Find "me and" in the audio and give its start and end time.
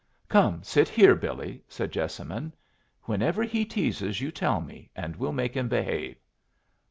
4.59-5.15